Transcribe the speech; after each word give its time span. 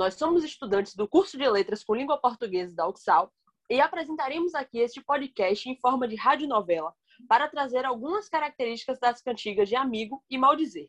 Nós 0.00 0.14
somos 0.14 0.42
estudantes 0.42 0.96
do 0.96 1.06
curso 1.06 1.36
de 1.36 1.46
Letras 1.46 1.84
com 1.84 1.94
Língua 1.94 2.16
Portuguesa 2.16 2.74
da 2.74 2.88
UXAL 2.88 3.30
e 3.68 3.82
apresentaremos 3.82 4.54
aqui 4.54 4.78
este 4.78 5.02
podcast 5.02 5.68
em 5.68 5.76
forma 5.76 6.08
de 6.08 6.16
radionovela 6.16 6.94
para 7.28 7.46
trazer 7.46 7.84
algumas 7.84 8.26
características 8.26 8.98
das 8.98 9.20
cantigas 9.20 9.68
de 9.68 9.76
amigo 9.76 10.24
e 10.30 10.38
maldizer. 10.38 10.88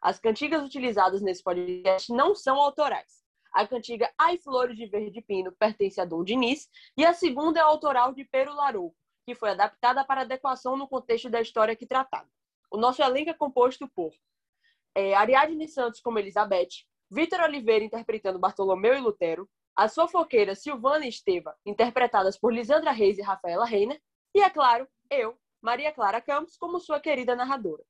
As 0.00 0.18
cantigas 0.18 0.64
utilizadas 0.64 1.20
nesse 1.20 1.42
podcast 1.42 2.10
não 2.10 2.34
são 2.34 2.58
autorais. 2.58 3.22
A 3.52 3.66
cantiga 3.66 4.10
Ai 4.16 4.38
Flores 4.38 4.78
de 4.78 4.86
Verde 4.86 5.20
Pino 5.20 5.52
pertence 5.52 6.00
a 6.00 6.06
Dom 6.06 6.24
Diniz 6.24 6.66
e 6.96 7.04
a 7.04 7.12
segunda 7.12 7.60
é 7.60 7.62
autoral 7.62 8.14
de 8.14 8.24
Pero 8.24 8.54
Larou, 8.54 8.96
que 9.26 9.34
foi 9.34 9.50
adaptada 9.50 10.02
para 10.02 10.22
adequação 10.22 10.78
no 10.78 10.88
contexto 10.88 11.28
da 11.28 11.42
história 11.42 11.76
que 11.76 11.86
tratada. 11.86 12.30
O 12.70 12.78
nosso 12.78 13.02
elenco 13.02 13.28
é 13.28 13.34
composto 13.34 13.86
por 13.86 14.14
é, 14.94 15.12
Ariadne 15.12 15.68
Santos 15.68 16.00
como 16.00 16.18
Elizabeth, 16.18 16.86
Vitor 17.10 17.40
Oliveira 17.40 17.84
interpretando 17.84 18.38
Bartolomeu 18.38 18.94
e 18.94 19.00
Lutero, 19.00 19.48
as 19.76 19.94
fofoqueiras 19.94 20.62
Silvana 20.62 21.04
e 21.04 21.08
Esteva, 21.08 21.54
interpretadas 21.64 22.38
por 22.38 22.52
Lisandra 22.52 22.90
Reis 22.90 23.18
e 23.18 23.22
Rafaela 23.22 23.66
Reiner, 23.66 24.00
e, 24.34 24.40
é 24.40 24.50
claro, 24.50 24.88
eu, 25.10 25.38
Maria 25.62 25.92
Clara 25.92 26.20
Campos, 26.20 26.56
como 26.56 26.80
sua 26.80 27.00
querida 27.00 27.36
narradora. 27.36 27.82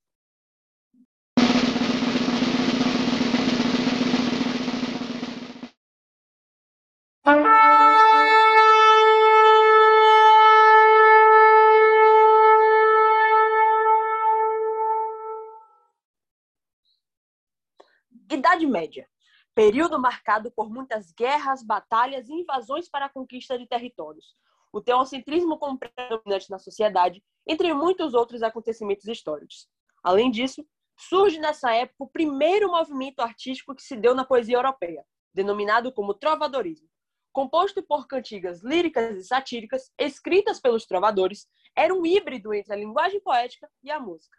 Idade 18.66 18.70
Média 18.70 19.08
período 19.56 19.98
marcado 19.98 20.50
por 20.50 20.68
muitas 20.68 21.10
guerras, 21.12 21.62
batalhas 21.62 22.28
e 22.28 22.34
invasões 22.34 22.90
para 22.90 23.06
a 23.06 23.08
conquista 23.08 23.58
de 23.58 23.66
territórios. 23.66 24.36
O 24.70 24.82
teocentrismo 24.82 25.58
como 25.58 25.78
predominante 25.78 26.50
na 26.50 26.58
sociedade, 26.58 27.24
entre 27.46 27.72
muitos 27.72 28.12
outros 28.12 28.42
acontecimentos 28.42 29.06
históricos. 29.06 29.66
Além 30.04 30.30
disso, 30.30 30.62
surge 30.98 31.38
nessa 31.38 31.72
época 31.72 32.04
o 32.04 32.06
primeiro 32.06 32.70
movimento 32.70 33.20
artístico 33.20 33.74
que 33.74 33.82
se 33.82 33.96
deu 33.96 34.14
na 34.14 34.26
poesia 34.26 34.58
europeia, 34.58 35.06
denominado 35.32 35.90
como 35.90 36.12
trovadorismo. 36.12 36.90
Composto 37.32 37.82
por 37.82 38.06
cantigas 38.06 38.62
líricas 38.62 39.16
e 39.16 39.24
satíricas, 39.24 39.90
escritas 39.98 40.60
pelos 40.60 40.84
trovadores, 40.84 41.48
era 41.74 41.94
um 41.94 42.04
híbrido 42.04 42.52
entre 42.52 42.74
a 42.74 42.76
linguagem 42.76 43.22
poética 43.22 43.70
e 43.82 43.90
a 43.90 43.98
música. 43.98 44.38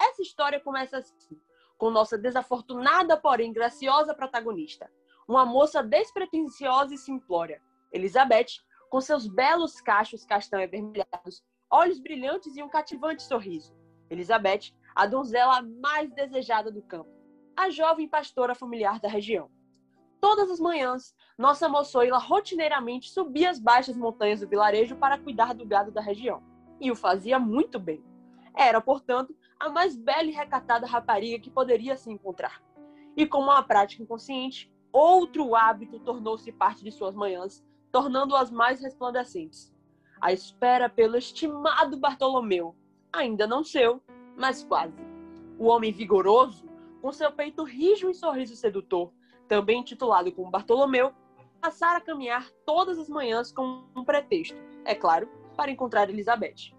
Essa 0.00 0.22
história 0.22 0.60
começa 0.60 0.98
assim 0.98 1.40
com 1.82 1.90
nossa 1.90 2.16
desafortunada, 2.16 3.16
porém 3.16 3.52
graciosa 3.52 4.14
protagonista, 4.14 4.88
uma 5.26 5.44
moça 5.44 5.82
despretensiosa 5.82 6.94
e 6.94 6.96
simplória, 6.96 7.60
Elizabeth, 7.92 8.62
com 8.88 9.00
seus 9.00 9.26
belos 9.26 9.80
cachos 9.80 10.24
castanho 10.24 10.62
avermelhados, 10.62 11.42
olhos 11.68 11.98
brilhantes 11.98 12.56
e 12.56 12.62
um 12.62 12.68
cativante 12.68 13.24
sorriso. 13.24 13.74
Elizabeth, 14.08 14.72
a 14.94 15.06
donzela 15.06 15.60
mais 15.60 16.08
desejada 16.12 16.70
do 16.70 16.82
campo, 16.82 17.10
a 17.56 17.68
jovem 17.68 18.08
pastora 18.08 18.54
familiar 18.54 19.00
da 19.00 19.08
região. 19.08 19.50
Todas 20.20 20.52
as 20.52 20.60
manhãs, 20.60 21.12
nossa 21.36 21.68
moçoila 21.68 22.18
rotineiramente 22.18 23.10
subia 23.10 23.50
as 23.50 23.58
baixas 23.58 23.96
montanhas 23.96 24.38
do 24.38 24.48
vilarejo 24.48 24.94
para 24.94 25.18
cuidar 25.18 25.52
do 25.52 25.66
gado 25.66 25.90
da 25.90 26.00
região, 26.00 26.44
e 26.80 26.92
o 26.92 26.94
fazia 26.94 27.40
muito 27.40 27.80
bem. 27.80 28.04
Era, 28.56 28.80
portanto, 28.80 29.34
a 29.62 29.68
mais 29.68 29.94
bela 29.96 30.24
e 30.24 30.32
recatada 30.32 30.88
rapariga 30.88 31.38
que 31.38 31.48
poderia 31.48 31.96
se 31.96 32.10
encontrar. 32.10 32.60
E 33.16 33.24
como 33.24 33.44
uma 33.44 33.62
prática 33.62 34.02
inconsciente, 34.02 34.68
outro 34.92 35.54
hábito 35.54 36.00
tornou-se 36.00 36.50
parte 36.50 36.82
de 36.82 36.90
suas 36.90 37.14
manhãs, 37.14 37.64
tornando-as 37.92 38.50
mais 38.50 38.80
resplandecentes. 38.80 39.72
A 40.20 40.32
espera 40.32 40.88
pelo 40.88 41.16
estimado 41.16 41.96
Bartolomeu, 41.96 42.74
ainda 43.12 43.46
não 43.46 43.62
seu, 43.62 44.02
mas 44.36 44.64
quase. 44.64 44.96
O 45.60 45.66
homem 45.66 45.92
vigoroso, 45.92 46.68
com 47.00 47.12
seu 47.12 47.30
peito 47.30 47.62
rijo 47.62 48.10
e 48.10 48.14
sorriso 48.14 48.56
sedutor, 48.56 49.12
também 49.46 49.78
intitulado 49.78 50.32
como 50.32 50.50
Bartolomeu, 50.50 51.12
passara 51.60 51.98
a 51.98 52.00
caminhar 52.00 52.50
todas 52.66 52.98
as 52.98 53.08
manhãs 53.08 53.52
com 53.52 53.84
um 53.94 54.04
pretexto, 54.04 54.60
é 54.84 54.96
claro, 54.96 55.28
para 55.56 55.70
encontrar 55.70 56.10
Elizabeth. 56.10 56.74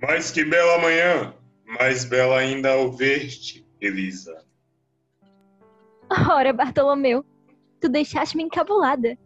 Mas 0.00 0.30
que 0.30 0.44
bela 0.44 0.78
manhã! 0.78 1.41
Mais 1.64 2.04
bela 2.04 2.38
ainda 2.38 2.72
ao 2.72 2.92
ver-te, 2.92 3.66
Elisa. 3.80 4.44
Ora, 6.30 6.52
Bartolomeu, 6.52 7.24
tu 7.80 7.88
deixaste-me 7.88 8.42
encabulada. 8.42 9.18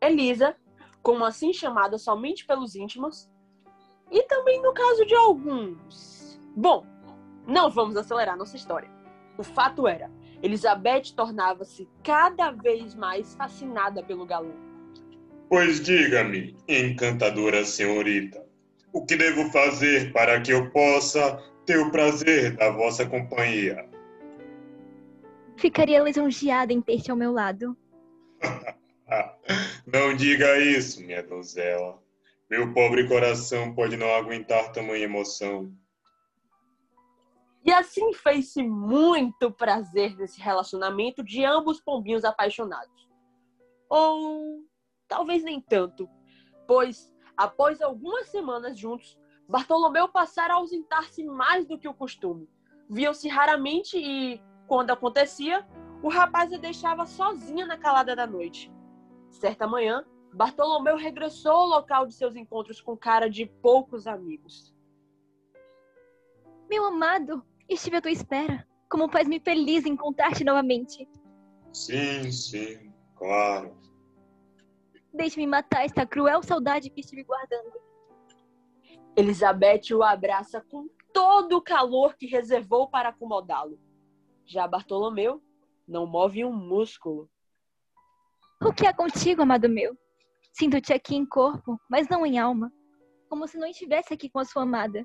Elisa, 0.00 0.56
como 1.02 1.24
assim 1.24 1.52
chamada 1.52 1.98
somente 1.98 2.46
pelos 2.46 2.74
íntimos, 2.74 3.28
e 4.10 4.22
também 4.24 4.62
no 4.62 4.72
caso 4.72 5.04
de 5.04 5.14
alguns. 5.14 6.40
Bom, 6.56 6.86
não 7.46 7.70
vamos 7.70 7.96
acelerar 7.96 8.36
nossa 8.36 8.56
história. 8.56 8.90
O 9.36 9.42
fato 9.42 9.86
era, 9.86 10.10
Elizabeth 10.42 11.14
tornava-se 11.14 11.88
cada 12.02 12.50
vez 12.50 12.94
mais 12.94 13.34
fascinada 13.34 14.02
pelo 14.02 14.24
galão. 14.24 14.54
Pois 15.48 15.80
diga-me, 15.80 16.56
encantadora 16.68 17.64
senhorita, 17.64 18.47
o 18.92 19.04
que 19.04 19.16
devo 19.16 19.50
fazer 19.50 20.12
para 20.12 20.40
que 20.40 20.52
eu 20.52 20.70
possa 20.70 21.42
ter 21.66 21.78
o 21.78 21.90
prazer 21.90 22.56
da 22.56 22.70
vossa 22.70 23.06
companhia? 23.06 23.88
Ficaria 25.56 26.00
lisonjeada 26.00 26.72
em 26.72 26.80
ter-te 26.80 27.10
ao 27.10 27.16
meu 27.16 27.32
lado. 27.32 27.76
não 29.86 30.14
diga 30.14 30.58
isso, 30.58 31.02
minha 31.02 31.22
donzela. 31.22 32.00
Meu 32.48 32.72
pobre 32.72 33.06
coração 33.06 33.74
pode 33.74 33.96
não 33.96 34.14
aguentar 34.14 34.72
tamanha 34.72 35.04
emoção. 35.04 35.70
E 37.64 37.72
assim 37.72 38.14
fez-se 38.14 38.62
muito 38.62 39.50
prazer 39.50 40.16
nesse 40.16 40.40
relacionamento 40.40 41.22
de 41.22 41.44
ambos 41.44 41.80
pombinhos 41.80 42.24
apaixonados. 42.24 43.08
Ou 43.90 44.62
talvez 45.06 45.42
nem 45.42 45.60
tanto, 45.60 46.08
pois 46.66 47.12
Após 47.38 47.80
algumas 47.80 48.26
semanas 48.30 48.76
juntos, 48.76 49.16
Bartolomeu 49.48 50.08
passara 50.08 50.54
a 50.54 50.56
ausentar-se 50.56 51.22
mais 51.22 51.64
do 51.68 51.78
que 51.78 51.86
o 51.86 51.94
costume. 51.94 52.50
Viam-se 52.90 53.28
raramente 53.28 53.96
e, 53.96 54.42
quando 54.66 54.90
acontecia, 54.90 55.64
o 56.02 56.08
rapaz 56.08 56.52
a 56.52 56.56
deixava 56.56 57.06
sozinha 57.06 57.64
na 57.64 57.78
calada 57.78 58.16
da 58.16 58.26
noite. 58.26 58.72
Certa 59.30 59.68
manhã, 59.68 60.04
Bartolomeu 60.34 60.96
regressou 60.96 61.52
ao 61.52 61.68
local 61.68 62.06
de 62.06 62.14
seus 62.14 62.34
encontros 62.34 62.80
com 62.80 62.96
cara 62.96 63.30
de 63.30 63.46
poucos 63.46 64.08
amigos. 64.08 64.74
Meu 66.68 66.86
amado, 66.86 67.46
estive 67.68 67.98
à 67.98 68.02
tua 68.02 68.10
espera. 68.10 68.66
Como 68.90 69.08
faz-me 69.08 69.38
feliz 69.38 69.86
encontrar-te 69.86 70.42
novamente. 70.42 71.08
Sim, 71.72 72.32
sim, 72.32 72.92
claro. 73.14 73.87
Deixe-me 75.12 75.46
matar 75.46 75.84
esta 75.84 76.06
cruel 76.06 76.42
saudade 76.42 76.90
que 76.90 77.00
estive 77.00 77.24
guardando. 77.24 77.72
Elizabeth 79.16 79.92
o 79.92 80.02
abraça 80.02 80.60
com 80.60 80.88
todo 81.12 81.56
o 81.56 81.62
calor 81.62 82.16
que 82.16 82.26
reservou 82.26 82.88
para 82.88 83.08
acomodá-lo. 83.08 83.78
Já 84.46 84.66
Bartolomeu 84.66 85.42
não 85.86 86.06
move 86.06 86.44
um 86.44 86.52
músculo. 86.52 87.28
O 88.62 88.72
que 88.72 88.86
é 88.86 88.92
contigo, 88.92 89.42
amado 89.42 89.68
meu? 89.68 89.96
Sinto-te 90.52 90.92
aqui 90.92 91.16
em 91.16 91.26
corpo, 91.26 91.80
mas 91.88 92.08
não 92.08 92.26
em 92.26 92.38
alma, 92.38 92.72
como 93.28 93.46
se 93.46 93.56
não 93.58 93.66
estivesse 93.66 94.12
aqui 94.12 94.28
com 94.28 94.38
a 94.38 94.44
sua 94.44 94.62
amada. 94.62 95.04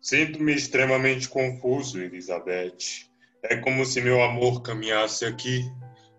Sinto-me 0.00 0.54
extremamente 0.54 1.28
confuso, 1.28 2.00
Elizabeth. 2.00 3.08
É 3.44 3.56
como 3.56 3.84
se 3.84 4.00
meu 4.00 4.22
amor 4.22 4.62
caminhasse 4.62 5.24
aqui, 5.24 5.62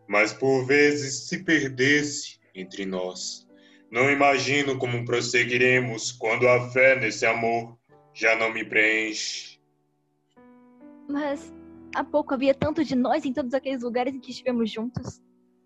mas 0.07 0.33
por 0.33 0.66
vezes 0.66 1.27
se 1.27 1.44
perdesse 1.44 2.39
entre 2.54 2.86
nós. 2.86 3.48
Não 3.92 4.10
imagino 4.10 4.78
como 4.78 5.06
prosseguiremos 5.06 6.12
quando 6.12 6.48
a 6.48 6.70
fé 6.72 7.00
nesse 7.00 7.26
amor 7.26 7.78
já 8.14 8.36
não 8.36 8.52
me 8.52 8.66
preenche. 8.66 9.60
Mas 11.08 11.54
há 11.96 12.04
pouco 12.04 12.34
havia 12.34 12.54
tanto 12.54 12.84
de 12.84 12.96
nós 12.96 13.26
em 13.26 13.34
todos 13.34 13.54
aqueles 13.54 13.84
lugares 13.84 14.14
em 14.14 14.20
que 14.20 14.32
estivemos 14.32 14.72
juntos. 14.72 15.22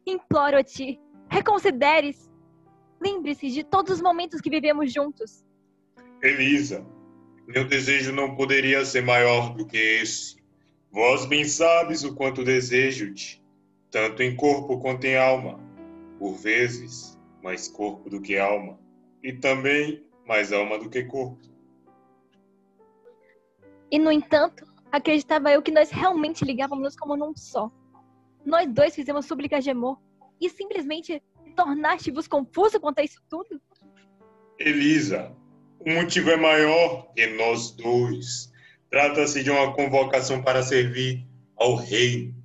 Imploro 0.06 0.58
a 0.58 0.64
ti, 0.64 1.00
reconsideres. 1.30 2.30
Lembre-se 3.02 3.50
de 3.50 3.64
todos 3.64 3.94
os 3.94 4.02
momentos 4.02 4.42
que 4.42 4.50
vivemos 4.50 4.92
juntos. 4.92 5.46
Elisa, 6.22 6.86
meu 7.48 7.66
desejo 7.68 8.12
não 8.12 8.36
poderia 8.36 8.84
ser 8.84 9.04
maior 9.04 9.54
do 9.56 9.66
que 9.66 9.78
esse. 9.78 10.38
Vós 10.92 11.26
bem 11.26 11.46
sabes 11.46 12.04
o 12.04 12.16
quanto 12.16 12.44
desejo-te, 12.44 13.42
tanto 13.92 14.24
em 14.24 14.36
corpo 14.36 14.80
quanto 14.80 15.06
em 15.06 15.16
alma 15.16 15.67
por 16.18 16.34
vezes, 16.36 17.18
mais 17.44 17.68
corpo 17.68 18.10
do 18.10 18.22
que 18.22 18.38
alma, 18.38 18.80
e 19.24 19.34
também 19.34 20.06
mais 20.26 20.52
alma 20.52 20.78
do 20.78 20.90
que 20.90 21.04
corpo. 21.04 21.40
E, 23.92 23.98
no 23.98 24.12
entanto, 24.12 24.66
acreditava 24.92 25.52
eu 25.52 25.62
que 25.62 25.72
nós 25.72 25.90
realmente 25.90 26.44
ligávamos 26.44 26.96
como 26.96 27.16
num 27.16 27.36
só. 27.36 27.72
Nós 28.46 28.68
dois 28.68 28.96
fizemos 28.96 29.26
súplicas 29.26 29.64
de 29.64 29.72
amor 29.72 30.00
e 30.40 30.50
simplesmente 30.50 31.22
tornaste-vos 31.56 32.28
confuso 32.28 32.80
quanto 32.80 33.00
a 33.00 33.04
isso 33.04 33.22
tudo? 33.30 33.62
Elisa, 34.60 35.36
o 35.80 35.92
motivo 35.92 36.30
é 36.30 36.38
maior 36.38 37.12
que 37.14 37.28
nós 37.28 37.72
dois. 37.72 38.52
Trata-se 38.90 39.44
de 39.44 39.50
uma 39.50 39.74
convocação 39.74 40.42
para 40.42 40.64
servir 40.64 41.28
ao 41.56 41.76
reino. 41.76 42.36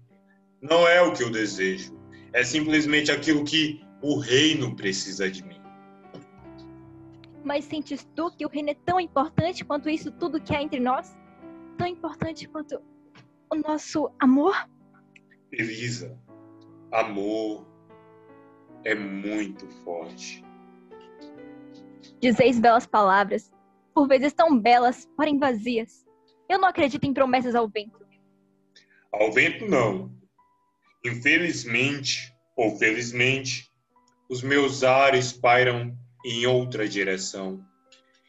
Não 0.60 0.86
é 0.86 1.00
o 1.00 1.12
que 1.12 1.22
eu 1.22 1.30
desejo, 1.30 1.92
é 2.32 2.44
simplesmente 2.44 3.10
aquilo 3.10 3.44
que 3.44 3.84
o 4.00 4.18
reino 4.18 4.74
precisa 4.74 5.30
de 5.30 5.44
mim. 5.44 5.60
Mas 7.44 7.64
sentes 7.64 8.08
tu 8.14 8.30
que 8.30 8.46
o 8.46 8.48
reino 8.48 8.70
é 8.70 8.74
tão 8.74 9.00
importante 9.00 9.64
quanto 9.64 9.88
isso 9.88 10.10
tudo 10.12 10.40
que 10.40 10.54
há 10.54 10.62
entre 10.62 10.80
nós? 10.80 11.16
Tão 11.76 11.86
importante 11.86 12.48
quanto 12.48 12.80
o 13.50 13.56
nosso 13.56 14.10
amor? 14.20 14.68
Elisa, 15.50 16.18
amor 16.92 17.66
é 18.84 18.94
muito 18.94 19.68
forte. 19.84 20.44
Dizeis 22.20 22.58
belas 22.58 22.86
palavras, 22.86 23.50
por 23.94 24.08
vezes 24.08 24.32
tão 24.32 24.58
belas, 24.58 25.08
porém 25.16 25.38
vazias. 25.38 26.06
Eu 26.48 26.58
não 26.58 26.68
acredito 26.68 27.04
em 27.04 27.12
promessas 27.12 27.54
ao 27.54 27.68
vento. 27.68 28.00
Ao 29.12 29.32
vento, 29.32 29.66
não. 29.66 30.21
Infelizmente, 31.04 32.32
ou 32.56 32.76
felizmente, 32.78 33.70
os 34.28 34.42
meus 34.42 34.82
ares 34.82 35.32
pairam 35.32 35.96
em 36.24 36.46
outra 36.46 36.88
direção. 36.88 37.64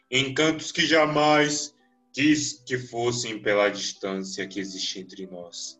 Encantos 0.09 0.71
que 0.71 0.85
jamais 0.85 1.73
quis 2.13 2.63
que 2.65 2.77
fossem 2.77 3.39
pela 3.39 3.69
distância 3.69 4.47
que 4.47 4.59
existe 4.59 4.99
entre 4.99 5.25
nós. 5.27 5.79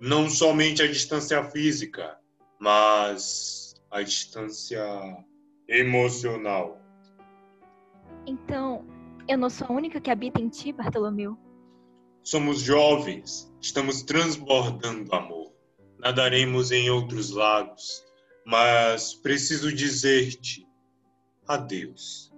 Não 0.00 0.28
somente 0.28 0.82
a 0.82 0.86
distância 0.86 1.42
física, 1.50 2.18
mas 2.60 3.74
a 3.90 4.02
distância 4.02 4.84
emocional. 5.68 6.80
Então, 8.26 8.84
eu 9.28 9.38
não 9.38 9.50
sou 9.50 9.66
a 9.68 9.72
única 9.72 10.00
que 10.00 10.10
habita 10.10 10.40
em 10.40 10.48
ti, 10.48 10.72
Bartolomeu. 10.72 11.38
Somos 12.22 12.60
jovens, 12.60 13.52
estamos 13.60 14.02
transbordando 14.02 15.14
amor. 15.14 15.37
Nadaremos 15.98 16.70
em 16.70 16.90
outros 16.90 17.30
lagos, 17.30 18.04
mas 18.46 19.14
preciso 19.14 19.72
dizer-te 19.72 20.66
adeus. 21.46 22.32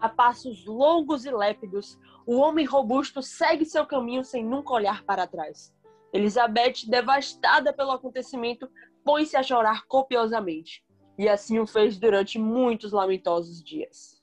A 0.00 0.08
passos 0.08 0.64
longos 0.66 1.24
e 1.24 1.30
lépidos, 1.30 1.98
o 2.26 2.36
homem 2.36 2.64
robusto 2.64 3.22
segue 3.22 3.64
seu 3.64 3.86
caminho 3.86 4.24
sem 4.24 4.44
nunca 4.44 4.72
olhar 4.72 5.02
para 5.04 5.26
trás. 5.26 5.74
Elizabeth, 6.12 6.86
devastada 6.86 7.72
pelo 7.72 7.90
acontecimento, 7.90 8.68
põe-se 9.04 9.36
a 9.36 9.42
chorar 9.42 9.84
copiosamente. 9.86 10.84
E 11.18 11.28
assim 11.28 11.58
o 11.58 11.66
fez 11.66 11.98
durante 11.98 12.38
muitos 12.38 12.92
lamentosos 12.92 13.62
dias. 13.62 14.13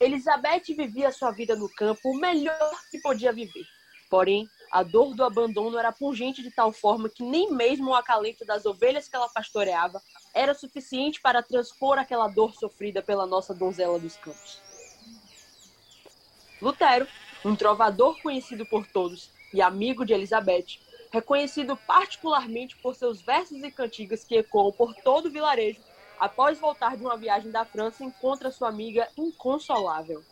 Elizabeth 0.00 0.74
vivia 0.76 1.12
sua 1.12 1.30
vida 1.30 1.54
no 1.54 1.68
campo 1.68 2.10
o 2.10 2.16
melhor 2.18 2.80
que 2.90 2.98
podia 2.98 3.32
viver. 3.32 3.64
Porém, 4.10 4.48
a 4.70 4.82
dor 4.82 5.14
do 5.14 5.24
abandono 5.24 5.78
era 5.78 5.92
pungente 5.92 6.42
de 6.42 6.50
tal 6.50 6.72
forma 6.72 7.08
que 7.08 7.22
nem 7.22 7.50
mesmo 7.52 7.90
o 7.90 7.94
acalento 7.94 8.44
das 8.44 8.66
ovelhas 8.66 9.08
que 9.08 9.16
ela 9.16 9.28
pastoreava 9.28 10.02
era 10.34 10.54
suficiente 10.54 11.20
para 11.20 11.42
transpor 11.42 11.98
aquela 11.98 12.28
dor 12.28 12.54
sofrida 12.54 13.02
pela 13.02 13.26
nossa 13.26 13.54
donzela 13.54 13.98
dos 13.98 14.16
campos. 14.16 14.62
Lutero, 16.60 17.06
um 17.44 17.54
trovador 17.54 18.20
conhecido 18.20 18.64
por 18.66 18.86
todos 18.86 19.30
e 19.52 19.60
amigo 19.60 20.04
de 20.04 20.12
Elizabeth, 20.12 20.80
reconhecido 21.12 21.76
particularmente 21.86 22.76
por 22.82 22.94
seus 22.96 23.22
versos 23.22 23.62
e 23.62 23.70
cantigas 23.70 24.24
que 24.24 24.38
ecoam 24.38 24.72
por 24.72 24.94
todo 25.04 25.26
o 25.26 25.30
vilarejo, 25.30 25.82
após 26.18 26.58
voltar 26.58 26.96
de 26.96 27.02
uma 27.02 27.16
viagem 27.16 27.50
da 27.50 27.64
França, 27.64 28.04
encontra 28.04 28.50
sua 28.50 28.68
amiga 28.68 29.08
inconsolável. 29.16 30.22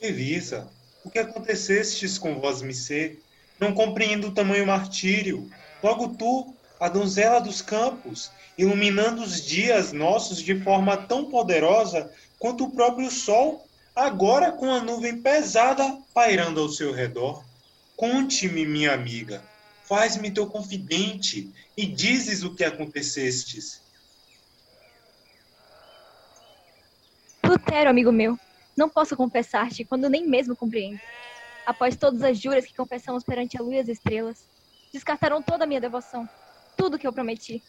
Elisa, 0.00 0.68
o 1.04 1.10
que 1.10 1.18
acontecestes 1.18 2.18
com 2.18 2.40
vós, 2.40 2.62
Missê? 2.62 3.18
Não 3.58 3.74
compreendo 3.74 4.28
o 4.28 4.34
tamanho 4.34 4.66
martírio. 4.66 5.50
Logo 5.82 6.08
tu, 6.08 6.54
a 6.78 6.88
donzela 6.88 7.40
dos 7.40 7.60
campos, 7.60 8.30
iluminando 8.56 9.22
os 9.22 9.44
dias 9.44 9.92
nossos 9.92 10.38
de 10.38 10.58
forma 10.62 10.96
tão 10.96 11.26
poderosa 11.26 12.10
quanto 12.38 12.64
o 12.64 12.70
próprio 12.70 13.10
sol, 13.10 13.66
agora 13.94 14.52
com 14.52 14.70
a 14.70 14.80
nuvem 14.80 15.20
pesada 15.20 15.98
pairando 16.14 16.60
ao 16.60 16.68
seu 16.68 16.92
redor. 16.92 17.44
Conte-me, 17.96 18.64
minha 18.64 18.94
amiga, 18.94 19.42
faz-me 19.84 20.30
teu 20.30 20.46
confidente 20.46 21.50
e 21.76 21.84
dizes 21.84 22.42
o 22.42 22.54
que 22.54 22.64
acontecestes. 22.64 23.82
Lutero, 27.50 27.90
amigo 27.90 28.12
meu, 28.12 28.38
não 28.76 28.88
posso 28.88 29.16
confessar-te 29.16 29.84
quando 29.84 30.08
nem 30.08 30.24
mesmo 30.24 30.54
compreendo. 30.54 31.00
Após 31.66 31.96
todas 31.96 32.22
as 32.22 32.38
juras 32.40 32.64
que 32.64 32.72
confessamos 32.72 33.24
perante 33.24 33.58
a 33.58 33.60
lua 33.60 33.74
e 33.74 33.80
as 33.80 33.88
estrelas, 33.88 34.46
descartaram 34.92 35.42
toda 35.42 35.64
a 35.64 35.66
minha 35.66 35.80
devoção, 35.80 36.28
tudo 36.76 36.96
que 36.96 37.04
eu 37.04 37.12
prometi. 37.12 37.60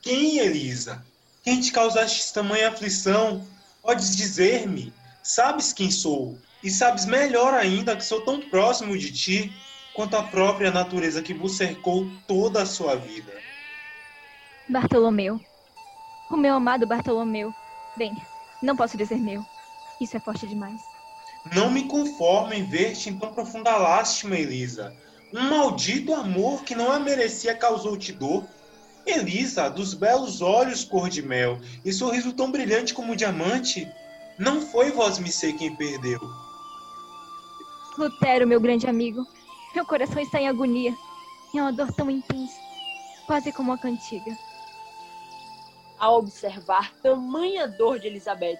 Quem, 0.00 0.38
Elisa? 0.38 1.04
Quem 1.42 1.60
te 1.60 1.70
causaste 1.70 2.32
tamanha 2.32 2.70
aflição? 2.70 3.46
Podes 3.82 4.16
dizer-me? 4.16 4.90
Sabes 5.22 5.74
quem 5.74 5.90
sou? 5.90 6.38
E 6.64 6.70
sabes 6.70 7.04
melhor 7.04 7.52
ainda 7.52 7.94
que 7.94 8.04
sou 8.04 8.22
tão 8.22 8.40
próximo 8.48 8.96
de 8.96 9.12
ti 9.12 9.52
quanto 9.94 10.16
a 10.16 10.22
própria 10.22 10.70
natureza 10.70 11.22
que 11.22 11.34
vos 11.34 11.58
cercou 11.58 12.10
toda 12.26 12.62
a 12.62 12.66
sua 12.66 12.96
vida. 12.96 13.34
Bartolomeu. 14.66 15.38
O 16.30 16.38
meu 16.38 16.54
amado 16.54 16.86
Bartolomeu. 16.86 17.52
Bem, 17.98 18.14
não 18.62 18.76
posso 18.76 18.96
dizer 18.96 19.18
meu. 19.18 19.44
Isso 20.00 20.16
é 20.16 20.20
forte 20.20 20.46
demais. 20.46 20.80
Não 21.54 21.70
me 21.70 21.84
conformo 21.84 22.52
em 22.52 22.64
ver-te 22.64 23.08
em 23.08 23.18
tão 23.18 23.32
profunda 23.32 23.76
lástima, 23.76 24.36
Elisa. 24.36 24.94
Um 25.32 25.48
maldito 25.48 26.12
amor 26.14 26.62
que 26.64 26.74
não 26.74 26.90
a 26.90 26.98
merecia 26.98 27.54
causou-te 27.54 28.12
dor. 28.12 28.44
Elisa, 29.06 29.70
dos 29.70 29.94
belos 29.94 30.42
olhos 30.42 30.84
cor 30.84 31.08
de 31.08 31.22
mel 31.22 31.58
e 31.84 31.92
sorriso 31.92 32.32
tão 32.32 32.50
brilhante 32.50 32.92
como 32.92 33.12
um 33.12 33.16
diamante, 33.16 33.88
não 34.38 34.60
foi 34.60 34.90
vós 34.90 35.18
me 35.18 35.30
ser 35.30 35.54
quem 35.54 35.74
perdeu. 35.74 36.20
Lutero, 37.96 38.46
meu 38.46 38.60
grande 38.60 38.86
amigo, 38.86 39.26
meu 39.74 39.84
coração 39.84 40.20
está 40.20 40.40
em 40.40 40.48
agonia. 40.48 40.94
É 41.54 41.60
uma 41.60 41.72
dor 41.72 41.92
tão 41.92 42.10
intensa, 42.10 42.54
quase 43.26 43.52
como 43.52 43.70
uma 43.70 43.78
cantiga. 43.78 44.36
Ao 46.00 46.16
observar 46.16 46.94
tamanha 47.02 47.68
dor 47.68 47.98
de 47.98 48.06
Elizabeth, 48.06 48.58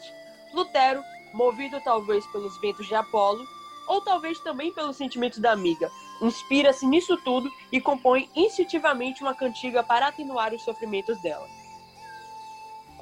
Lutero, 0.52 1.02
movido 1.32 1.80
talvez 1.82 2.26
pelos 2.26 2.60
ventos 2.60 2.86
de 2.86 2.94
Apolo, 2.94 3.42
ou 3.88 4.02
talvez 4.02 4.38
também 4.40 4.72
pelos 4.74 4.96
sentimentos 4.96 5.38
da 5.38 5.50
amiga, 5.50 5.90
inspira-se 6.20 6.86
nisso 6.86 7.16
tudo 7.24 7.50
e 7.72 7.80
compõe 7.80 8.28
instintivamente 8.36 9.22
uma 9.22 9.34
cantiga 9.34 9.82
para 9.82 10.08
atenuar 10.08 10.52
os 10.52 10.62
sofrimentos 10.62 11.20
dela. 11.22 11.48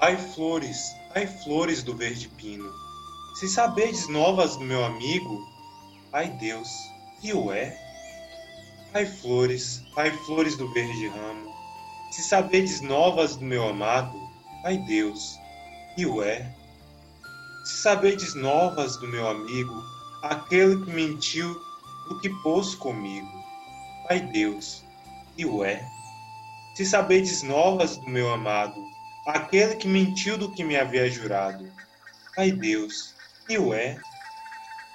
Ai 0.00 0.16
flores, 0.16 0.94
ai 1.16 1.26
flores 1.26 1.82
do 1.82 1.96
verde 1.96 2.28
pino, 2.28 2.72
se 3.34 3.48
sabedes 3.48 4.08
novas 4.08 4.56
do 4.56 4.64
meu 4.64 4.84
amigo, 4.84 5.44
ai 6.12 6.28
Deus, 6.28 6.68
e 7.22 7.32
o 7.32 7.52
é? 7.52 7.76
Ai 8.94 9.04
flores, 9.04 9.82
ai 9.96 10.10
flores 10.10 10.56
do 10.56 10.72
verde 10.72 11.08
ramo, 11.08 11.52
se 12.12 12.22
sabedes 12.22 12.80
novas 12.80 13.36
do 13.36 13.44
meu 13.44 13.68
amado, 13.68 14.27
ai 14.68 14.76
Deus, 14.76 15.40
e 15.96 16.04
o 16.04 16.22
é. 16.22 16.54
Se 17.64 17.78
sabedes 17.78 18.34
novas 18.34 18.98
do 18.98 19.08
meu 19.08 19.26
amigo, 19.26 19.82
aquele 20.22 20.84
que 20.84 20.90
mentiu 20.90 21.58
do 22.06 22.20
que 22.20 22.28
pôs 22.42 22.74
comigo, 22.74 23.32
ai 24.10 24.20
Deus, 24.20 24.84
e 25.38 25.46
o 25.46 25.64
é. 25.64 25.82
Se 26.74 26.84
sabedes 26.84 27.42
novas 27.42 27.96
do 27.96 28.10
meu 28.10 28.30
amado, 28.30 28.78
aquele 29.26 29.74
que 29.76 29.88
mentiu 29.88 30.36
do 30.36 30.52
que 30.52 30.62
me 30.62 30.76
havia 30.76 31.10
jurado, 31.10 31.66
ai 32.36 32.52
Deus, 32.52 33.14
e 33.48 33.56
o 33.56 33.72
é. 33.72 33.98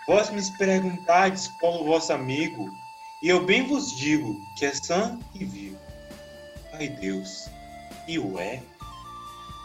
Vós 0.08 0.30
me 0.30 0.40
perguntardes 0.60 1.48
qual 1.60 1.82
o 1.82 1.86
vosso 1.86 2.14
amigo, 2.14 2.70
e 3.24 3.30
eu 3.30 3.44
bem 3.44 3.66
vos 3.66 3.98
digo 3.98 4.40
que 4.56 4.68
é 4.68 4.72
sã 4.76 5.20
e 5.34 5.44
vivo. 5.44 5.80
Ai 6.74 6.90
Deus, 6.90 7.50
e 8.08 8.20
o 8.20 8.38
é? 8.38 8.62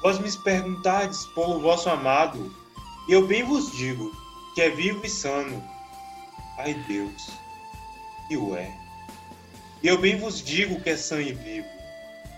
Vós 0.03 0.19
me 0.19 0.31
perguntardes 0.39 1.27
pelo 1.27 1.61
vosso 1.61 1.89
amado, 1.91 2.55
e 3.09 3.13
eu 3.13 3.27
bem 3.27 3.43
vos 3.43 3.73
digo 3.73 4.13
que 4.55 4.63
é 4.63 4.71
vivo 4.71 5.05
e 5.05 5.11
sano. 5.11 5.63
Ai 6.59 6.75
Deus, 6.75 7.31
e 8.31 8.37
o 8.37 8.57
é? 8.57 8.77
E 9.83 9.89
eu 9.89 9.99
bem 9.99 10.19
vos 10.19 10.43
digo 10.43 10.81
que 10.81 10.91
é 10.91 10.97
sã 10.97 11.21
e 11.21 11.33
vivo, 11.33 11.69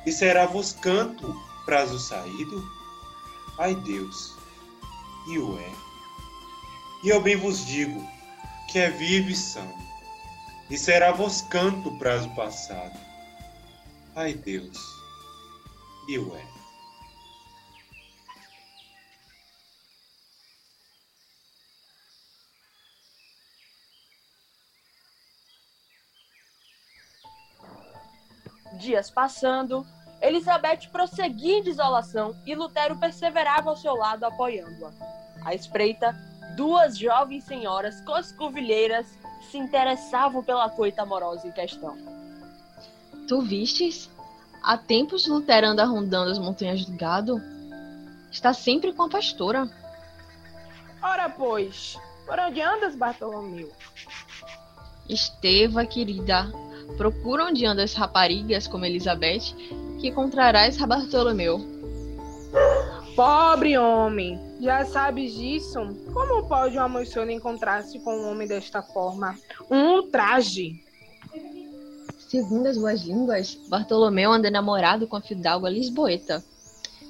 e 0.05 0.12
será 0.12 0.47
vos 0.47 0.73
canto 0.73 1.35
prazo 1.64 1.99
saído? 1.99 2.62
Ai 3.59 3.75
Deus, 3.75 4.35
e 5.29 5.38
o 5.38 5.59
é? 5.59 5.73
E 7.02 7.09
eu 7.09 7.21
bem 7.23 7.37
vos 7.37 7.64
digo 7.64 8.07
que 8.69 8.79
é 8.79 8.90
vivo 8.90 9.31
e 9.31 9.37
são, 9.37 9.75
e 10.71 10.76
será 10.76 11.12
vos 11.12 11.43
canto 11.43 11.97
prazo 11.99 12.29
passado. 12.35 12.99
Ai 14.14 14.35
Deus, 14.35 14.79
e 16.09 16.19
o 16.19 16.35
é? 16.37 16.60
Dias 28.73 29.11
passando, 29.11 29.87
Elizabeth 30.21 30.89
prosseguia 30.93 31.59
em 31.59 31.62
desolação 31.62 32.35
e 32.47 32.55
Lutero 32.55 32.97
perseverava 32.97 33.71
ao 33.71 33.77
seu 33.77 33.95
lado 33.95 34.25
apoiando-a. 34.25 34.91
À 35.45 35.55
espreita, 35.55 36.15
duas 36.57 36.97
jovens 36.97 37.45
senhoras 37.45 38.00
coscovilheiras 38.03 39.07
se 39.50 39.59
interessavam 39.59 40.43
pela 40.43 40.69
coita 40.69 41.03
amorosa 41.03 41.47
em 41.47 41.53
questão. 41.53 41.97
Tu 43.27 43.41
vistes? 43.43 44.11
Há 44.62 44.77
tempos 44.77 45.27
Lutero 45.27 45.69
anda 45.69 45.85
rondando 45.85 46.31
as 46.31 46.39
montanhas 46.39 46.85
do 46.85 46.97
gado. 46.97 47.41
Está 48.31 48.53
sempre 48.53 48.93
com 48.93 49.05
a 49.05 49.09
pastora. 49.09 49.69
Ora, 51.03 51.31
pois, 51.31 51.99
por 52.27 52.39
onde 52.39 52.61
andas, 52.61 52.95
Bartolomeu? 52.95 53.73
Esteva, 55.09 55.87
querida, 55.87 56.53
procura 56.97 57.47
onde 57.47 57.66
andam 57.66 57.85
as 57.85 57.94
raparigas 57.94 58.66
como 58.66 58.85
Elizabeth, 58.85 59.54
que 60.00 60.09
encontrarás 60.09 60.76
Bartolomeu. 60.78 61.61
Pobre 63.14 63.76
homem, 63.76 64.40
já 64.61 64.85
sabes 64.85 65.35
disso? 65.35 65.80
Como 66.12 66.47
pode 66.47 66.76
uma 66.76 66.88
moçona 66.88 67.32
encontrar-se 67.32 67.99
com 68.00 68.16
um 68.16 68.30
homem 68.30 68.47
desta 68.47 68.82
forma? 68.82 69.37
Um 69.70 69.97
ultraje. 69.97 70.82
Segundo 72.18 72.66
as 72.66 72.78
boas 72.78 73.02
línguas, 73.02 73.59
Bartolomeu 73.68 74.32
anda 74.32 74.50
namorado 74.50 75.06
com 75.06 75.16
a 75.16 75.20
fidalga 75.20 75.68
Lisboeta. 75.68 76.42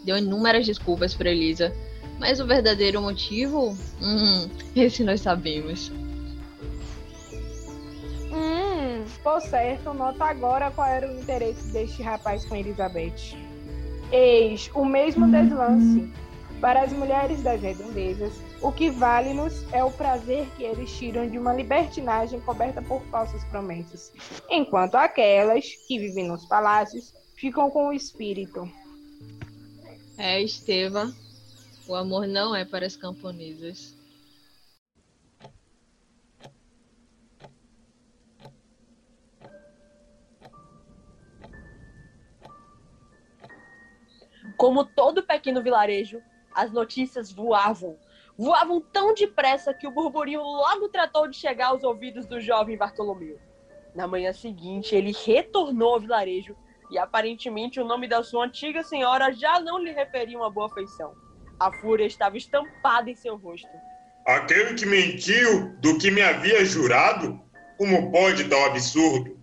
Deu 0.05 0.17
inúmeras 0.17 0.65
desculpas 0.65 1.15
para 1.15 1.31
Elisa, 1.31 1.73
mas 2.19 2.41
o 2.41 2.47
verdadeiro 2.47 3.03
motivo? 3.03 3.77
Hum, 4.01 4.49
esse 4.75 5.05
nós 5.05 5.21
sabemos. 5.21 5.93
Por 9.23 9.41
certo, 9.41 9.93
nota 9.93 10.25
agora 10.25 10.71
qual 10.71 10.87
era 10.87 11.11
o 11.11 11.19
interesse 11.19 11.73
deste 11.73 12.03
rapaz 12.03 12.45
com 12.45 12.57
Elizabeth. 12.57 13.37
Eis 14.13 14.71
o 14.75 14.85
mesmo 14.85 15.31
deslance. 15.31 16.13
Para 16.61 16.83
as 16.83 16.93
mulheres 16.93 17.43
das 17.43 17.61
redondezas, 17.63 18.35
o 18.61 18.71
que 18.71 18.91
vale-nos 18.91 19.65
é 19.73 19.83
o 19.83 19.91
prazer 19.91 20.47
que 20.57 20.63
eles 20.63 20.93
tiram 20.99 21.27
de 21.27 21.39
uma 21.39 21.55
libertinagem 21.55 22.39
coberta 22.41 22.83
por 22.83 23.03
falsas 23.05 23.43
promessas, 23.45 24.13
enquanto 24.51 24.97
aquelas 24.97 25.65
que 25.89 25.99
vivem 25.99 26.29
nos 26.29 26.45
palácios 26.45 27.15
ficam 27.35 27.71
com 27.71 27.89
o 27.89 27.93
espírito. 27.93 28.71
É, 30.19 30.43
Estevam, 30.43 31.15
o 31.89 31.95
amor 31.95 32.27
não 32.27 32.55
é 32.55 32.63
para 32.63 32.85
as 32.85 32.95
camponesas. 32.95 34.00
Como 44.61 44.85
todo 44.85 45.23
pequeno 45.23 45.63
vilarejo, 45.63 46.21
as 46.55 46.71
notícias 46.71 47.33
voavam. 47.33 47.97
Voavam 48.37 48.79
tão 48.79 49.15
depressa 49.15 49.73
que 49.73 49.87
o 49.87 49.91
burburinho 49.91 50.43
logo 50.43 50.87
tratou 50.91 51.27
de 51.27 51.35
chegar 51.35 51.69
aos 51.69 51.83
ouvidos 51.83 52.27
do 52.27 52.39
jovem 52.39 52.77
Bartolomeu. 52.77 53.41
Na 53.95 54.07
manhã 54.07 54.35
seguinte, 54.35 54.95
ele 54.95 55.17
retornou 55.25 55.95
ao 55.95 56.01
vilarejo 56.01 56.55
e 56.91 56.99
aparentemente 56.99 57.81
o 57.81 57.87
nome 57.87 58.07
da 58.07 58.23
sua 58.23 58.45
antiga 58.45 58.83
senhora 58.83 59.33
já 59.33 59.59
não 59.61 59.79
lhe 59.79 59.93
referia 59.93 60.37
uma 60.37 60.51
boa 60.51 60.69
feição. 60.69 61.15
A 61.59 61.73
fúria 61.73 62.05
estava 62.05 62.37
estampada 62.37 63.11
em 63.11 63.15
seu 63.15 63.39
rosto. 63.39 63.71
Aquele 64.27 64.75
que 64.75 64.85
mentiu 64.85 65.75
do 65.81 65.97
que 65.97 66.11
me 66.11 66.21
havia 66.21 66.63
jurado? 66.67 67.41
Como 67.79 68.13
pode 68.13 68.47
tal 68.51 68.67
absurdo? 68.67 69.40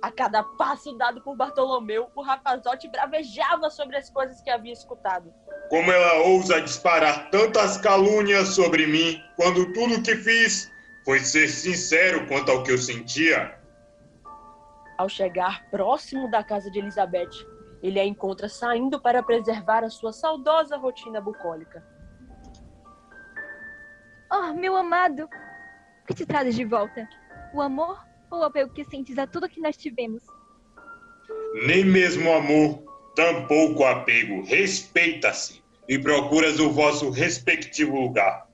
A 0.00 0.12
cada 0.12 0.44
passo 0.44 0.92
dado 0.92 1.20
por 1.22 1.34
Bartolomeu, 1.34 2.08
o 2.14 2.22
rapazote 2.22 2.88
bravejava 2.88 3.68
sobre 3.68 3.96
as 3.96 4.08
coisas 4.08 4.40
que 4.40 4.48
havia 4.48 4.72
escutado. 4.72 5.34
Como 5.68 5.90
ela 5.90 6.22
ousa 6.28 6.60
disparar 6.60 7.30
tantas 7.30 7.76
calúnias 7.78 8.48
sobre 8.48 8.86
mim, 8.86 9.20
quando 9.36 9.72
tudo 9.72 9.96
o 9.96 10.02
que 10.02 10.14
fiz 10.14 10.70
foi 11.04 11.18
ser 11.18 11.48
sincero 11.48 12.26
quanto 12.28 12.50
ao 12.50 12.62
que 12.62 12.70
eu 12.70 12.78
sentia? 12.78 13.58
Ao 14.96 15.08
chegar 15.08 15.68
próximo 15.70 16.30
da 16.30 16.44
casa 16.44 16.70
de 16.70 16.78
Elizabeth, 16.78 17.30
ele 17.82 17.98
a 17.98 18.04
encontra 18.04 18.48
saindo 18.48 19.00
para 19.00 19.22
preservar 19.22 19.82
a 19.82 19.90
sua 19.90 20.12
saudosa 20.12 20.76
rotina 20.76 21.20
bucólica. 21.20 21.84
Oh, 24.30 24.52
meu 24.54 24.76
amado! 24.76 25.24
O 26.02 26.06
que 26.06 26.14
te 26.14 26.24
traz 26.24 26.54
de 26.54 26.64
volta? 26.64 27.08
O 27.52 27.60
amor 27.60 28.07
ou 28.30 28.40
o 28.40 28.44
apego 28.44 28.72
que 28.72 28.84
sentes 28.84 29.18
a 29.18 29.26
tudo 29.26 29.48
que 29.48 29.60
nós 29.60 29.76
tivemos? 29.76 30.22
Nem 31.66 31.84
mesmo 31.84 32.32
amor, 32.32 32.82
tampouco 33.14 33.84
apego. 33.84 34.42
Respeita-se 34.44 35.62
e 35.88 35.98
procuras 35.98 36.60
o 36.60 36.70
vosso 36.70 37.10
respectivo 37.10 37.98
lugar. 37.98 38.46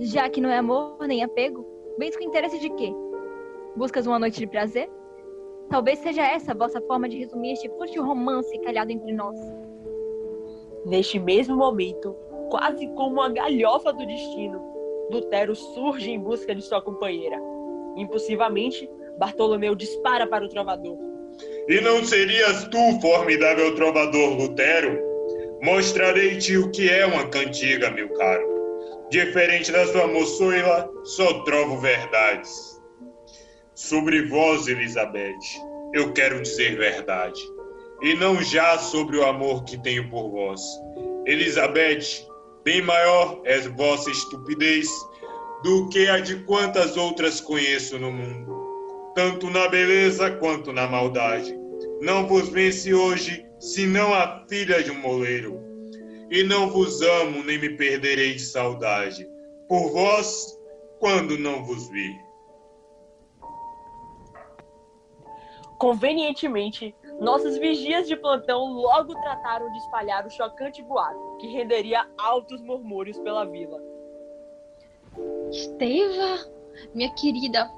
Já 0.00 0.28
que 0.28 0.40
não 0.40 0.50
é 0.50 0.58
amor 0.58 0.98
nem 1.06 1.22
apego, 1.22 1.64
vens 1.98 2.16
com 2.16 2.24
interesse 2.24 2.58
de 2.58 2.70
quê? 2.70 2.92
Buscas 3.76 4.06
uma 4.06 4.18
noite 4.18 4.40
de 4.40 4.46
prazer? 4.46 4.90
Talvez 5.70 5.98
seja 6.00 6.22
essa 6.26 6.52
a 6.52 6.54
vossa 6.54 6.80
forma 6.82 7.08
de 7.08 7.18
resumir 7.18 7.52
este 7.52 7.68
fútil 7.70 8.04
romance 8.04 8.58
calhado 8.60 8.90
entre 8.90 9.12
nós. 9.12 9.38
Neste 10.86 11.18
mesmo 11.18 11.56
momento, 11.56 12.14
quase 12.50 12.86
como 12.88 13.14
uma 13.14 13.30
galhofa 13.30 13.92
do 13.92 14.04
destino, 14.04 14.73
Lutero 15.10 15.54
surge 15.54 16.10
em 16.10 16.18
busca 16.18 16.54
de 16.54 16.62
sua 16.62 16.80
companheira. 16.80 17.36
Impulsivamente, 17.96 18.88
Bartolomeu 19.18 19.74
dispara 19.74 20.26
para 20.26 20.44
o 20.44 20.48
trovador. 20.48 20.98
E 21.68 21.80
não 21.80 22.04
serias 22.04 22.64
tu, 22.64 23.00
formidável 23.00 23.74
trovador 23.74 24.36
Lutero? 24.36 24.98
Mostrarei-te 25.62 26.56
o 26.58 26.70
que 26.70 26.90
é 26.90 27.06
uma 27.06 27.26
cantiga, 27.28 27.90
meu 27.90 28.12
caro. 28.14 28.54
Diferente 29.10 29.72
da 29.72 29.86
sua 29.86 30.06
moçoila, 30.06 30.90
só 31.04 31.42
trovo 31.44 31.78
verdades. 31.78 32.80
Sobre 33.74 34.26
vós, 34.28 34.66
Elizabeth, 34.68 35.38
eu 35.94 36.12
quero 36.12 36.42
dizer 36.42 36.76
verdade. 36.76 37.40
E 38.02 38.14
não 38.14 38.42
já 38.42 38.76
sobre 38.78 39.16
o 39.16 39.24
amor 39.24 39.64
que 39.64 39.80
tenho 39.82 40.08
por 40.10 40.30
vós. 40.30 40.60
Elizabeth, 41.26 42.26
bem 42.64 42.80
maior 42.80 43.42
é 43.44 43.60
vossa 43.68 44.10
estupidez 44.10 44.88
do 45.62 45.88
que 45.90 46.08
a 46.08 46.18
de 46.18 46.36
quantas 46.44 46.96
outras 46.96 47.40
conheço 47.40 47.98
no 47.98 48.10
mundo, 48.10 49.12
tanto 49.14 49.50
na 49.50 49.68
beleza 49.68 50.30
quanto 50.32 50.72
na 50.72 50.86
maldade. 50.86 51.54
Não 52.00 52.26
vos 52.26 52.48
vence 52.48 52.92
hoje, 52.92 53.46
senão 53.60 54.12
a 54.12 54.44
filha 54.48 54.82
de 54.82 54.90
um 54.90 54.98
moleiro. 54.98 55.62
E 56.30 56.42
não 56.42 56.70
vos 56.70 57.00
amo, 57.02 57.44
nem 57.44 57.58
me 57.58 57.70
perderei 57.70 58.34
de 58.34 58.42
saudade, 58.42 59.28
por 59.68 59.92
vós, 59.92 60.58
quando 60.98 61.38
não 61.38 61.64
vos 61.64 61.88
vi. 61.90 62.14
Convenientemente, 65.78 66.94
nossas 67.20 67.58
vigias 67.58 68.06
de 68.06 68.16
plantão 68.16 68.72
logo 68.72 69.14
trataram 69.20 69.70
de 69.70 69.78
espalhar 69.78 70.26
o 70.26 70.30
chocante 70.30 70.82
boato, 70.82 71.38
que 71.38 71.46
renderia 71.48 72.06
altos 72.18 72.60
murmúrios 72.62 73.18
pela 73.20 73.44
vila. 73.44 73.80
Esteva, 75.50 76.50
minha 76.94 77.12
querida, 77.14 77.70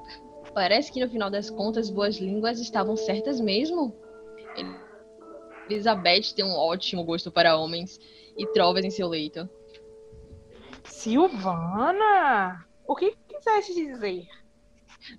parece 0.54 0.90
que 0.90 1.00
no 1.00 1.10
final 1.10 1.30
das 1.30 1.50
contas 1.50 1.90
boas 1.90 2.16
línguas 2.16 2.60
estavam 2.60 2.96
certas 2.96 3.40
mesmo. 3.40 3.94
Elizabeth 5.68 6.34
tem 6.34 6.44
um 6.44 6.56
ótimo 6.56 7.04
gosto 7.04 7.30
para 7.30 7.56
homens 7.56 7.98
e 8.36 8.46
trovas 8.46 8.84
em 8.84 8.90
seu 8.90 9.08
leito. 9.08 9.48
Silvana, 10.84 12.64
o 12.86 12.94
que 12.94 13.16
quiseste 13.28 13.74
dizer? 13.74 14.26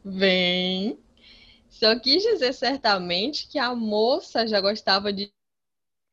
Vem. 0.04 0.98
Só 1.70 1.98
quis 2.00 2.24
dizer 2.24 2.54
certamente 2.54 3.48
que 3.48 3.60
a 3.60 3.76
moça 3.76 4.48
já 4.48 4.60
gostava 4.60 5.12
de 5.12 5.32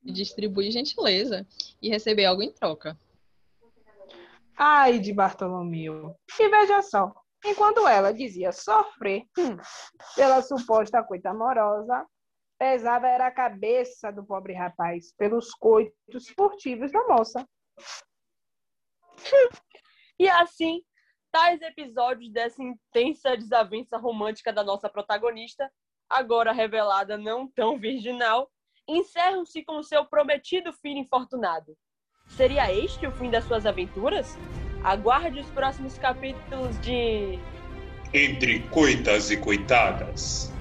distribuir 0.03 0.71
gentileza 0.71 1.47
e 1.81 1.89
receber 1.89 2.27
algo 2.27 2.43
em 2.43 2.53
troca. 2.53 2.99
Ai 4.57 4.99
de 4.99 5.13
Bartolomeu. 5.13 6.15
E 6.39 6.49
veja 6.49 6.83
só, 6.83 7.13
enquanto 7.45 7.87
ela 7.89 8.13
dizia 8.13 8.53
sofrer 8.53 9.25
hum, 9.39 9.57
pela 10.15 10.43
suposta 10.43 11.03
coita 11.03 11.31
amorosa, 11.31 12.07
pesava 12.59 13.09
era 13.09 13.27
a 13.27 13.33
cabeça 13.33 14.13
do 14.13 14.25
pobre 14.25 14.53
rapaz 14.53 15.13
pelos 15.17 15.53
coitos 15.55 16.29
furtivos 16.37 16.93
da 16.93 17.05
moça. 17.07 17.47
E 20.19 20.29
assim, 20.29 20.83
tais 21.35 21.61
episódios 21.63 22.31
dessa 22.31 22.63
intensa 22.63 23.37
desavença 23.37 23.99
romântica 23.99 24.53
da 24.53 24.63
nossa 24.63 24.89
protagonista, 24.89 25.69
agora 26.09 26.53
revelada 26.53 27.19
não 27.19 27.49
tão 27.49 27.77
virginal, 27.77 28.49
encerram-se 28.87 29.65
com 29.65 29.83
seu 29.83 30.05
prometido 30.05 30.73
filho 30.75 31.01
infortunado. 31.01 31.77
Seria 32.29 32.73
este 32.73 33.05
o 33.05 33.11
fim 33.11 33.31
das 33.31 33.43
suas 33.47 33.67
aventuras? 33.67 34.39
Aguarde 34.85 35.41
os 35.41 35.51
próximos 35.51 35.99
capítulos 35.99 36.81
de. 36.83 37.37
Entre 38.13 38.61
coitas 38.69 39.33
e 39.33 39.37
coitadas. 39.37 40.54